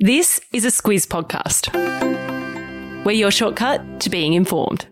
[0.00, 1.74] This is a Squiz podcast.
[3.04, 4.86] We're your shortcut to being informed.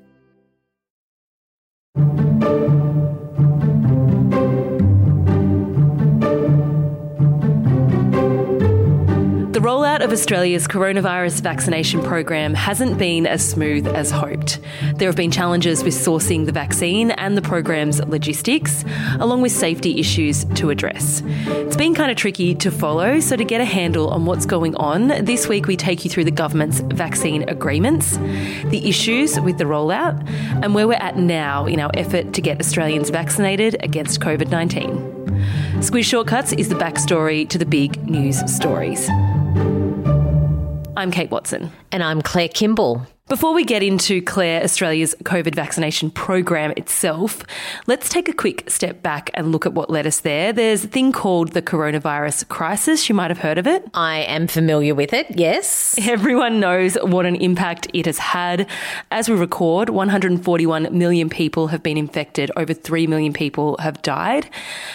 [9.66, 14.60] Rollout of Australia's coronavirus vaccination program hasn't been as smooth as hoped.
[14.94, 18.84] There have been challenges with sourcing the vaccine and the program's logistics,
[19.18, 21.20] along with safety issues to address.
[21.26, 24.76] It's been kind of tricky to follow, so to get a handle on what's going
[24.76, 28.18] on, this week we take you through the government's vaccine agreements,
[28.66, 30.24] the issues with the rollout,
[30.62, 35.16] and where we're at now in our effort to get Australians vaccinated against COVID 19.
[35.80, 39.10] Squiz Shortcuts is the backstory to the big news stories.
[40.96, 41.70] I'm Kate Watson.
[41.92, 43.06] And I'm Claire Kimball.
[43.28, 47.42] Before we get into Claire Australia's COVID vaccination program itself,
[47.88, 50.52] let's take a quick step back and look at what led us there.
[50.52, 53.08] There's a thing called the coronavirus crisis.
[53.08, 53.84] You might have heard of it.
[53.94, 55.98] I am familiar with it, yes.
[56.06, 58.68] Everyone knows what an impact it has had.
[59.10, 64.48] As we record, 141 million people have been infected, over 3 million people have died.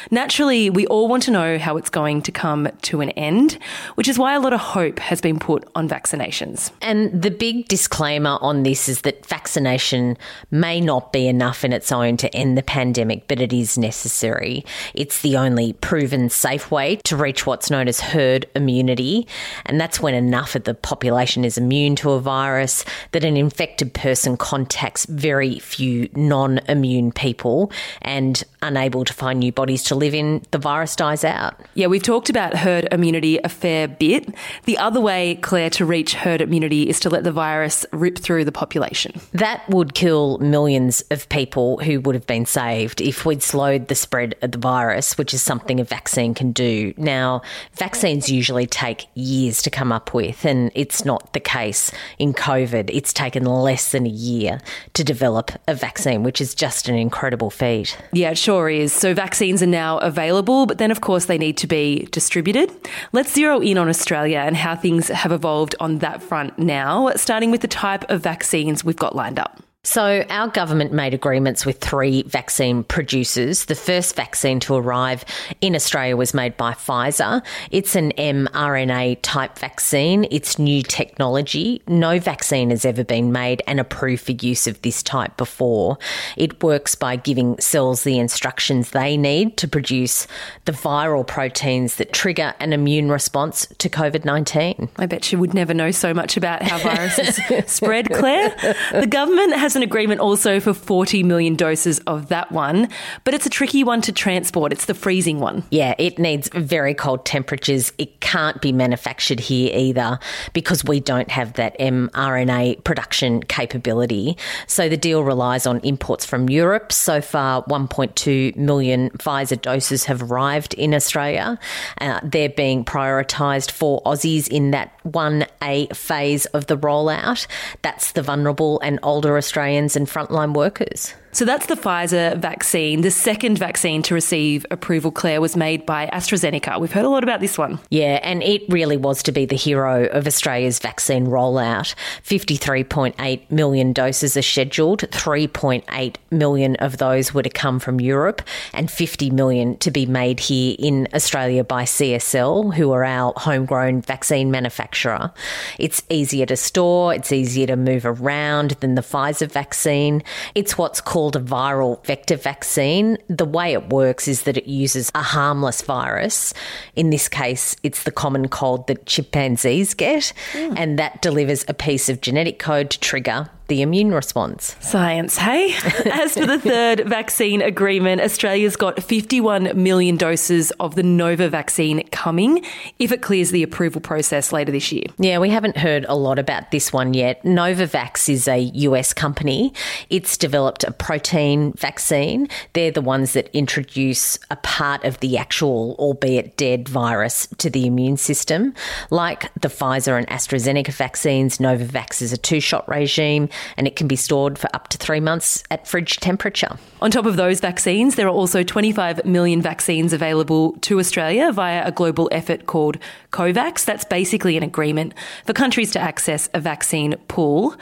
[0.09, 3.59] Naturally, we all want to know how it's going to come to an end,
[3.95, 6.71] which is why a lot of hope has been put on vaccinations.
[6.81, 10.17] And the big disclaimer on this is that vaccination
[10.49, 14.65] may not be enough in its own to end the pandemic, but it is necessary.
[14.93, 19.27] It's the only proven safe way to reach what's known as herd immunity.
[19.65, 23.93] And that's when enough of the population is immune to a virus that an infected
[23.93, 30.13] person contacts very few non immune people and unable to find new bodies to live
[30.13, 31.59] in, the virus dies out.
[31.73, 34.33] Yeah, we've talked about herd immunity a fair bit.
[34.65, 37.85] The other way, Claire, to reach herd immunity is to let the virus
[38.17, 39.19] through the population.
[39.33, 43.95] That would kill millions of people who would have been saved if we'd slowed the
[43.95, 46.93] spread of the virus, which is something a vaccine can do.
[46.97, 47.41] Now,
[47.73, 52.89] vaccines usually take years to come up with, and it's not the case in COVID.
[52.93, 54.61] It's taken less than a year
[54.93, 57.97] to develop a vaccine, which is just an incredible feat.
[58.13, 58.93] Yeah, it sure is.
[58.93, 62.71] So, vaccines are now available, but then, of course, they need to be distributed.
[63.11, 67.51] Let's zero in on Australia and how things have evolved on that front now, starting
[67.51, 67.67] with the
[68.01, 69.61] type of vaccines we've got lined up.
[69.83, 73.65] So, our government made agreements with three vaccine producers.
[73.65, 75.25] The first vaccine to arrive
[75.59, 77.43] in Australia was made by Pfizer.
[77.71, 80.27] It's an mRNA type vaccine.
[80.29, 81.81] It's new technology.
[81.87, 85.97] No vaccine has ever been made and approved for use of this type before.
[86.37, 90.27] It works by giving cells the instructions they need to produce
[90.65, 94.89] the viral proteins that trigger an immune response to COVID 19.
[94.97, 98.55] I bet you would never know so much about how viruses spread, Claire.
[98.91, 102.89] The government has has an agreement also for 40 million doses of that one,
[103.23, 104.73] but it's a tricky one to transport.
[104.73, 105.63] It's the freezing one.
[105.71, 107.93] Yeah, it needs very cold temperatures.
[107.97, 110.19] It can't be manufactured here either
[110.51, 114.37] because we don't have that mRNA production capability.
[114.67, 116.91] So the deal relies on imports from Europe.
[116.91, 121.57] So far, 1.2 million Pfizer doses have arrived in Australia.
[122.01, 127.47] Uh, they're being prioritised for Aussies in that 1A phase of the rollout.
[127.83, 131.13] That's the vulnerable and older Australians Australians and frontline workers.
[131.33, 133.01] So that's the Pfizer vaccine.
[133.01, 136.77] The second vaccine to receive approval, Claire, was made by AstraZeneca.
[136.77, 137.79] We've heard a lot about this one.
[137.89, 141.95] Yeah, and it really was to be the hero of Australia's vaccine rollout.
[142.25, 145.01] 53.8 million doses are scheduled.
[145.11, 148.41] 3.8 million of those were to come from Europe,
[148.73, 154.01] and 50 million to be made here in Australia by CSL, who are our homegrown
[154.01, 155.31] vaccine manufacturer.
[155.79, 160.23] It's easier to store, it's easier to move around than the Pfizer vaccine.
[160.55, 163.15] It's what's called called a viral vector vaccine.
[163.27, 166.51] The way it works is that it uses a harmless virus.
[166.95, 170.73] In this case, it's the common cold that chimpanzees get, mm.
[170.75, 174.75] and that delivers a piece of genetic code to trigger the immune response.
[174.81, 175.73] Science, hey?
[176.11, 182.05] As for the third vaccine agreement, Australia's got 51 million doses of the Nova vaccine
[182.09, 182.65] coming
[182.99, 185.05] if it clears the approval process later this year.
[185.17, 187.41] Yeah, we haven't heard a lot about this one yet.
[187.43, 189.73] Novavax is a US company.
[190.09, 192.49] It's developed a protein vaccine.
[192.73, 197.87] They're the ones that introduce a part of the actual, albeit dead, virus to the
[197.87, 198.73] immune system.
[199.11, 203.47] Like the Pfizer and AstraZeneca vaccines, Novavax is a two shot regime
[203.77, 206.77] and it can be stored for up to three months at fridge temperature.
[207.01, 211.85] On top of those vaccines, there are also 25 million vaccines available to Australia via
[211.85, 212.97] a global effort called
[213.31, 213.85] COVAX.
[213.85, 215.13] That's basically an agreement
[215.45, 217.75] for countries to access a vaccine pool.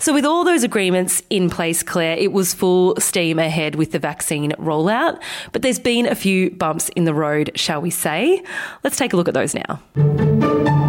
[0.00, 3.98] So, with all those agreements in place, Claire, it was full steam ahead with the
[3.98, 5.20] vaccine rollout.
[5.50, 8.42] But there's been a few bumps in the road, shall we say?
[8.84, 10.87] Let's take a look at those now.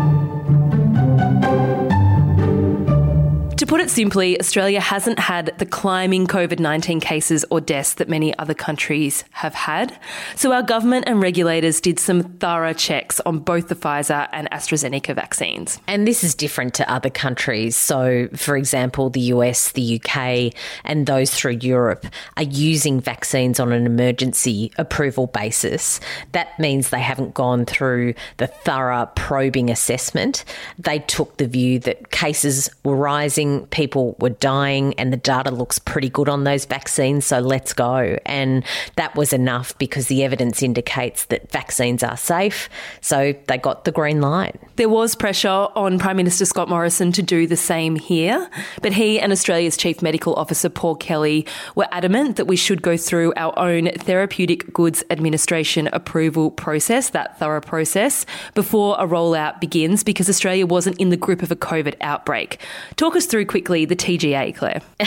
[3.69, 8.35] Put it simply, Australia hasn't had the climbing COVID 19 cases or deaths that many
[8.39, 9.95] other countries have had.
[10.35, 15.13] So our government and regulators did some thorough checks on both the Pfizer and AstraZeneca
[15.13, 15.79] vaccines.
[15.85, 17.77] And this is different to other countries.
[17.77, 20.51] So, for example, the US, the UK,
[20.83, 22.07] and those through Europe
[22.37, 25.99] are using vaccines on an emergency approval basis.
[26.31, 30.43] That means they haven't gone through the thorough probing assessment.
[30.79, 35.79] They took the view that cases were rising, people were dying, and the data looks
[35.79, 38.17] pretty good on those vaccines, so let's go.
[38.25, 38.63] And
[38.95, 42.69] that was enough because the evidence indicates that vaccines are safe,
[43.01, 44.55] so they got the green light.
[44.75, 48.49] There was pressure on Prime Minister Scott Morrison to do the same here,
[48.81, 51.45] but he and Australia's Chief Medical Officer Paul Kelly
[51.75, 57.37] were adamant that we should go through our own Therapeutic Goods Administration approval process, that
[57.39, 61.95] thorough process, before a rollout begins because Australia wasn't in the grip of a COVID
[62.01, 62.59] outbreak.
[62.95, 64.79] Talk us through quickly the TGA, Claire.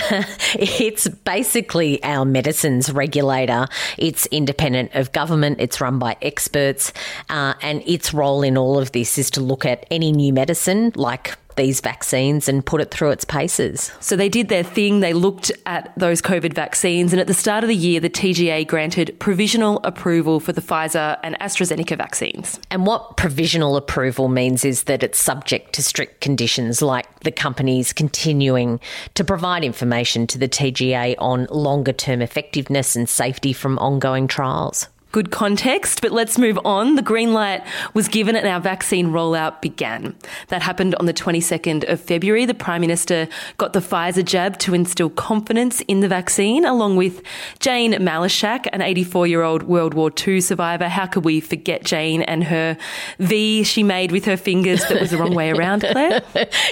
[0.58, 3.68] it's basically our medicines regulator.
[3.96, 6.92] It's independent of government, it's run by experts,
[7.30, 10.90] uh, and its role in all of this is to look at any new medicine
[10.96, 13.92] like these vaccines and put it through its paces.
[14.00, 15.00] So they did their thing.
[15.00, 18.66] They looked at those COVID vaccines, and at the start of the year, the TGA
[18.66, 22.60] granted provisional approval for the Pfizer and AstraZeneca vaccines.
[22.70, 27.92] And what provisional approval means is that it's subject to strict conditions, like the companies
[27.92, 28.80] continuing
[29.14, 34.88] to provide information to the TGA on longer term effectiveness and safety from ongoing trials
[35.12, 36.96] good context, but let's move on.
[36.96, 37.62] The green light
[37.92, 40.16] was given and our vaccine rollout began.
[40.48, 42.46] That happened on the 22nd of February.
[42.46, 43.28] The Prime Minister
[43.58, 47.22] got the Pfizer jab to instill confidence in the vaccine, along with
[47.60, 50.88] Jane Malysiak, an 84 year old World War II survivor.
[50.88, 52.78] How could we forget Jane and her
[53.18, 56.22] V she made with her fingers that was the wrong way around, Claire?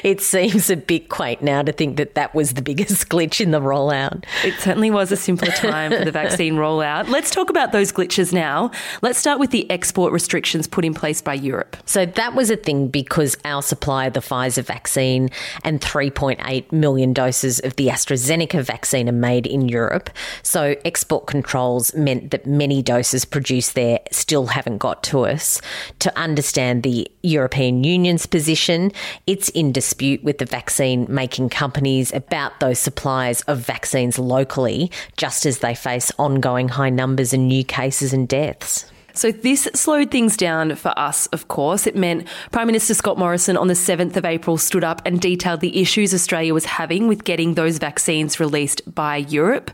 [0.03, 3.51] it seems a bit quaint now to think that that was the biggest glitch in
[3.51, 4.25] the rollout.
[4.43, 7.09] It certainly was a simpler time for the vaccine rollout.
[7.09, 8.71] Let's talk about those glitches now.
[9.03, 11.77] Let's start with the export restrictions put in place by Europe.
[11.85, 15.31] So that was a thing because our supply of the Pfizer vaccine
[15.65, 20.11] and 3.8 million doses of the AstraZeneca vaccine are made in Europe.
[20.43, 25.61] So export controls meant that many doses produced there still haven't got to us.
[26.01, 28.93] To understand the European Union's position,
[29.27, 35.47] it's in dispute with the vaccine making companies about those supplies of vaccines locally, just
[35.47, 38.91] as they face ongoing high numbers and new cases and deaths.
[39.21, 41.87] So this slowed things down for us, of course.
[41.87, 45.61] It meant Prime Minister Scott Morrison on the 7th of April stood up and detailed
[45.61, 49.73] the issues Australia was having with getting those vaccines released by Europe.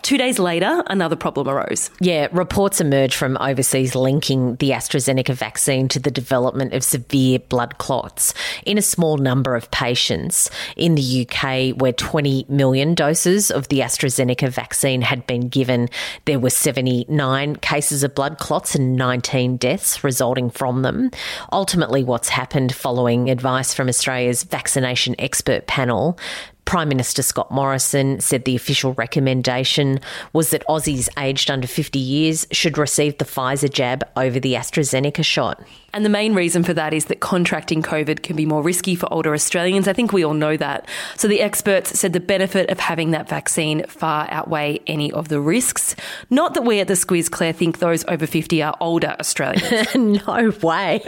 [0.00, 1.90] Two days later, another problem arose.
[2.00, 7.76] Yeah, reports emerged from overseas linking the AstraZeneca vaccine to the development of severe blood
[7.78, 8.32] clots
[8.64, 10.50] in a small number of patients.
[10.76, 15.88] In the UK, where 20 million doses of the AstraZeneca vaccine had been given,
[16.24, 21.10] there were 79 cases of blood clots and 19 deaths resulting from them.
[21.52, 26.18] Ultimately, what's happened following advice from Australia's vaccination expert panel,
[26.68, 30.00] Prime Minister Scott Morrison said the official recommendation
[30.34, 35.24] was that Aussies aged under 50 years should receive the Pfizer jab over the AstraZeneca
[35.24, 35.62] shot.
[35.94, 39.10] And the main reason for that is that contracting COVID can be more risky for
[39.10, 39.88] older Australians.
[39.88, 40.86] I think we all know that.
[41.16, 45.40] So the experts said the benefit of having that vaccine far outweigh any of the
[45.40, 45.96] risks.
[46.28, 49.94] Not that we at the Squiz, Claire, think those over 50 are older Australians.
[50.26, 51.00] no way.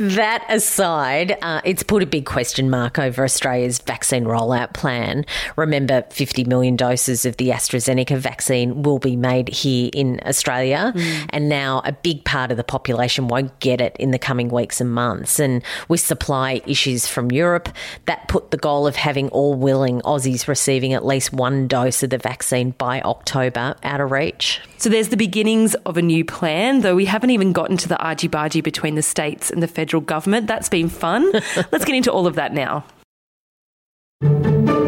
[0.00, 5.24] that aside, uh, it's put a big question mark over Australia's vaccine rollout plan.
[5.56, 10.92] Remember, 50 million doses of the AstraZeneca vaccine will be made here in Australia.
[10.94, 11.26] Mm.
[11.30, 14.80] And now a big part of the population won't get it in the coming weeks
[14.80, 15.38] and months.
[15.38, 17.68] And with supply issues from Europe,
[18.06, 22.10] that put the goal of having all willing Aussies receiving at least one dose of
[22.10, 24.60] the vaccine by October out of reach.
[24.78, 27.98] So there's the beginnings of a new plan, though we haven't even gotten to the
[27.98, 30.46] argy bargy between the states and the federal government.
[30.46, 31.30] That's been fun.
[31.72, 32.84] Let's get into all of that now.
[34.20, 34.83] Thank you.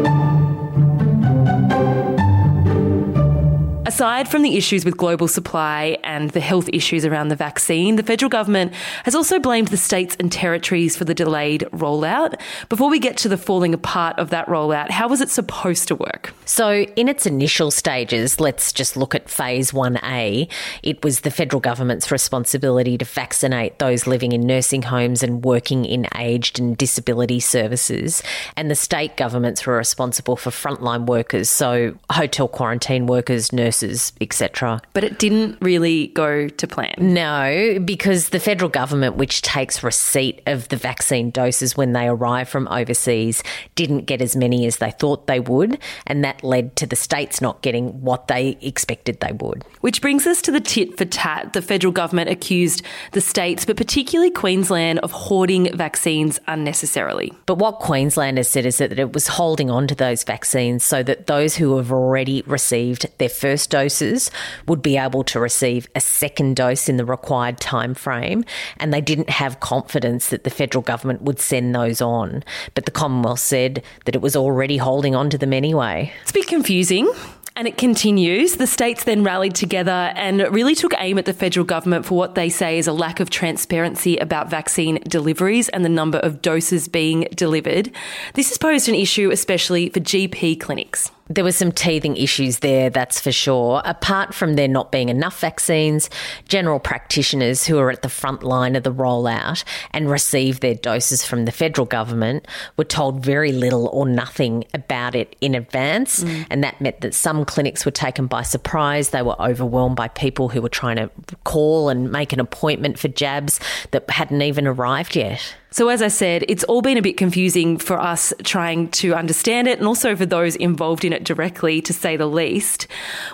[3.97, 8.03] Aside from the issues with global supply and the health issues around the vaccine, the
[8.03, 8.75] federal government
[9.05, 12.39] has also blamed the states and territories for the delayed rollout.
[12.69, 15.95] Before we get to the falling apart of that rollout, how was it supposed to
[15.95, 16.31] work?
[16.45, 20.47] So, in its initial stages, let's just look at phase 1A,
[20.83, 25.85] it was the federal government's responsibility to vaccinate those living in nursing homes and working
[25.85, 28.21] in aged and disability services.
[28.55, 34.13] And the state governments were responsible for frontline workers, so hotel quarantine workers, nurses doses,
[34.21, 34.81] etc.
[34.93, 36.95] But it didn't really go to plan.
[36.97, 42.49] No, because the federal government, which takes receipt of the vaccine doses when they arrive
[42.49, 43.43] from overseas,
[43.75, 47.41] didn't get as many as they thought they would, and that led to the states
[47.41, 49.63] not getting what they expected they would.
[49.81, 51.53] Which brings us to the tit for tat.
[51.53, 57.33] The federal government accused the states, but particularly Queensland, of hoarding vaccines unnecessarily.
[57.45, 61.03] But what Queensland has said is that it was holding on to those vaccines so
[61.03, 64.31] that those who have already received their first doses
[64.67, 68.43] would be able to receive a second dose in the required time frame,
[68.77, 72.43] and they didn't have confidence that the federal government would send those on.
[72.73, 76.11] But the Commonwealth said that it was already holding on to them anyway.
[76.23, 77.07] It's a bit confusing.
[77.55, 78.57] And it continues.
[78.57, 82.35] The states then rallied together and really took aim at the federal government for what
[82.35, 86.87] they say is a lack of transparency about vaccine deliveries and the number of doses
[86.87, 87.91] being delivered.
[88.33, 91.11] This has posed an issue, especially for GP clinics.
[91.29, 93.81] There were some teething issues there, that's for sure.
[93.85, 96.09] Apart from there not being enough vaccines,
[96.47, 101.25] general practitioners who are at the front line of the rollout and receive their doses
[101.25, 106.23] from the federal government were told very little or nothing about it in advance.
[106.23, 106.47] Mm.
[106.49, 109.09] And that meant that some clinics were taken by surprise.
[109.09, 111.09] They were overwhelmed by people who were trying to
[111.43, 113.59] call and make an appointment for jabs
[113.91, 115.55] that hadn't even arrived yet.
[115.69, 119.67] So, as I said, it's all been a bit confusing for us trying to understand
[119.67, 122.87] it and also for those involved in it directly, to say the least.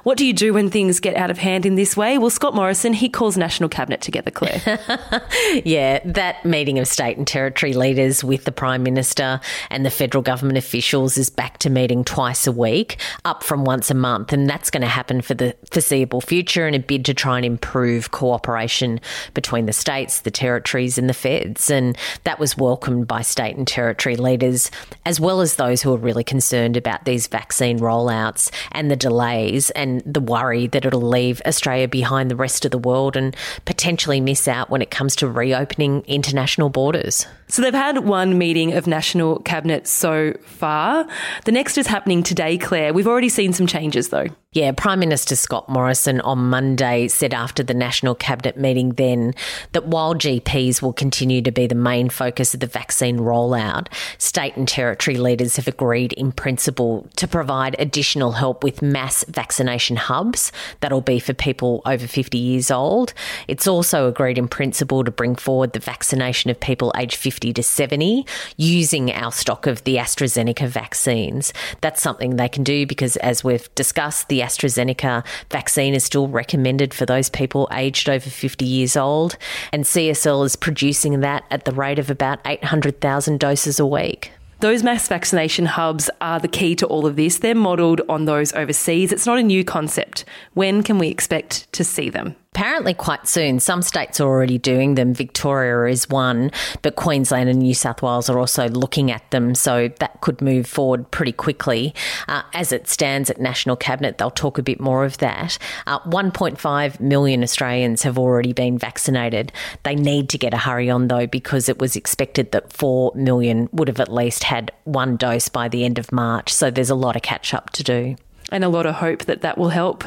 [0.04, 2.18] What do you do when things get out of hand in this way?
[2.18, 4.62] Well, Scott Morrison, he calls National Cabinet together, Claire.
[5.64, 10.24] yeah, that meeting of state and territory leaders with the Prime Minister and the federal
[10.24, 14.34] government officials is back to meeting twice a week, up from once a month.
[14.34, 17.46] And that's going to happen for the foreseeable future in a bid to try and
[17.46, 19.00] improve cooperation
[19.36, 21.70] between the states, the territories, and the feds.
[21.70, 24.72] And that was welcomed by state and territory leaders,
[25.06, 29.70] as well as those who are really concerned about these vaccine rollouts and the delays
[29.72, 34.22] and the worry that it'll leave Australia behind the rest of the world and potentially
[34.22, 37.26] miss out when it comes to reopening international borders.
[37.54, 41.06] So they've had one meeting of National Cabinet so far.
[41.46, 42.96] The next is happening today, Claire.
[42.96, 44.26] We've already seen some changes though.
[44.54, 49.34] Yeah, Prime Minister Scott Morrison on Monday said after the National Cabinet meeting then
[49.72, 53.88] that while GPs will continue to be the main focus of the vaccine rollout,
[54.20, 59.96] state and territory leaders have agreed in principle to provide additional help with mass vaccination
[59.96, 60.52] hubs.
[60.82, 63.14] That'll be for people over 50 years old.
[63.48, 67.64] It's also agreed in principle to bring forward the vaccination of people aged 50 to
[67.64, 71.52] 70 using our stock of the AstraZeneca vaccines.
[71.82, 76.94] That's something they can do because, as we've discussed, the AstraZeneca vaccine is still recommended
[76.94, 79.38] for those people aged over 50 years old,
[79.72, 84.32] and CSL is producing that at the rate of about 800,000 doses a week.
[84.60, 87.40] Those mass vaccination hubs are the key to all of this.
[87.40, 89.12] They're modelled on those overseas.
[89.12, 90.24] It's not a new concept.
[90.54, 92.38] When can we expect to see them?
[92.56, 93.60] Apparently, quite soon.
[93.60, 95.12] Some states are already doing them.
[95.12, 96.52] Victoria is one,
[96.84, 100.68] but Queensland and New South Wales are also looking at them, so that could move
[100.68, 101.96] forward pretty quickly.
[102.28, 105.58] Uh, as it stands at National Cabinet, they'll talk a bit more of that.
[105.88, 109.52] Uh, 1.5 million Australians have already been vaccinated.
[109.82, 113.68] They need to get a hurry on, though, because it was expected that 4 million
[113.72, 116.96] would have at least had one dose by the end of March, so there's a
[116.96, 118.16] lot of catch up to do
[118.52, 120.04] and a lot of hope that that will help.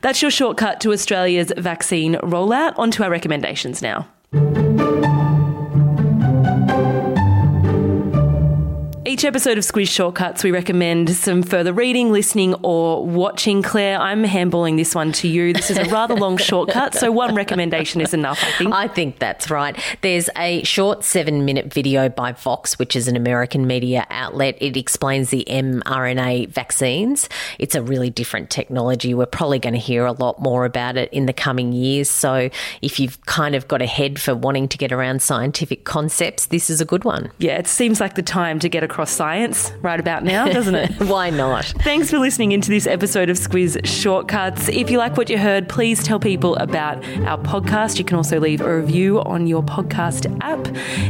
[0.00, 2.78] That's your shortcut to Australia's vaccine rollout.
[2.78, 4.08] On to our recommendations now.
[9.10, 13.60] Each episode of Squiz Shortcuts, we recommend some further reading, listening, or watching.
[13.60, 15.52] Claire, I'm handballing this one to you.
[15.52, 18.72] This is a rather long shortcut, so one recommendation is enough, I think.
[18.72, 19.76] I think that's right.
[20.02, 24.56] There's a short seven minute video by Vox, which is an American media outlet.
[24.60, 27.28] It explains the mRNA vaccines.
[27.58, 29.12] It's a really different technology.
[29.12, 32.08] We're probably going to hear a lot more about it in the coming years.
[32.08, 32.48] So
[32.80, 36.70] if you've kind of got a head for wanting to get around scientific concepts, this
[36.70, 37.32] is a good one.
[37.38, 40.74] Yeah, it seems like the time to get across across science right about now, doesn't
[40.74, 40.90] it?
[41.00, 41.64] Why not?
[41.64, 44.68] Thanks for listening into this episode of Squiz Shortcuts.
[44.68, 47.98] If you like what you heard, please tell people about our podcast.
[47.98, 50.60] You can also leave a review on your podcast app.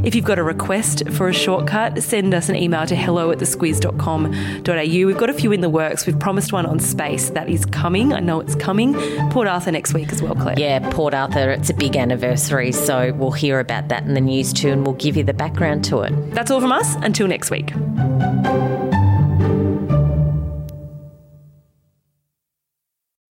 [0.07, 3.39] If you've got a request for a shortcut, send us an email to hello at
[3.39, 5.07] thesquiz.com.au.
[5.07, 6.07] We've got a few in the works.
[6.07, 7.31] We've promised one on space.
[7.31, 8.13] That is coming.
[8.13, 8.95] I know it's coming.
[9.31, 10.55] Port Arthur next week as well, Claire.
[10.57, 11.51] Yeah, Port Arthur.
[11.51, 14.95] It's a big anniversary, so we'll hear about that in the news too and we'll
[14.95, 16.13] give you the background to it.
[16.33, 16.95] That's all from us.
[17.03, 17.73] Until next week.